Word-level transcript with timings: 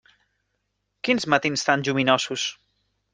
Quins 1.07 1.27
matins 1.33 1.65
tan 1.67 1.83
lluminosos. 1.89 2.47